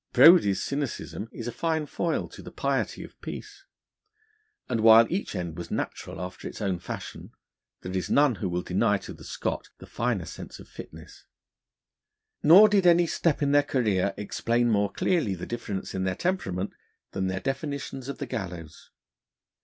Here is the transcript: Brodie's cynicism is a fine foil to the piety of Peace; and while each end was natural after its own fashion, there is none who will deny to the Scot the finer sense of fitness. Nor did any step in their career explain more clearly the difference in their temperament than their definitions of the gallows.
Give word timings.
Brodie's 0.13 0.63
cynicism 0.63 1.29
is 1.31 1.47
a 1.47 1.51
fine 1.51 1.85
foil 1.85 2.27
to 2.29 2.41
the 2.41 2.49
piety 2.51 3.03
of 3.03 3.21
Peace; 3.21 3.65
and 4.67 4.81
while 4.81 5.05
each 5.11 5.35
end 5.35 5.55
was 5.59 5.69
natural 5.69 6.19
after 6.19 6.47
its 6.47 6.59
own 6.59 6.79
fashion, 6.79 7.33
there 7.81 7.95
is 7.95 8.09
none 8.09 8.33
who 8.41 8.49
will 8.49 8.63
deny 8.63 8.97
to 8.97 9.13
the 9.13 9.23
Scot 9.23 9.69
the 9.77 9.85
finer 9.85 10.25
sense 10.25 10.57
of 10.59 10.67
fitness. 10.67 11.25
Nor 12.41 12.67
did 12.67 12.87
any 12.87 13.05
step 13.05 13.43
in 13.43 13.51
their 13.51 13.61
career 13.61 14.15
explain 14.17 14.71
more 14.71 14.91
clearly 14.91 15.35
the 15.35 15.45
difference 15.45 15.93
in 15.93 16.03
their 16.03 16.15
temperament 16.15 16.73
than 17.11 17.27
their 17.27 17.39
definitions 17.39 18.07
of 18.09 18.17
the 18.17 18.25
gallows. 18.25 18.89